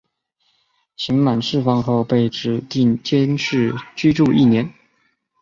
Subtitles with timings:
[0.95, 4.67] 刑满释放后被指定监视居住一年。